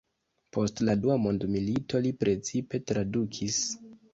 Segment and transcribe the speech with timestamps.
[0.55, 3.65] Post la dua mondmilito li precipe tradukis.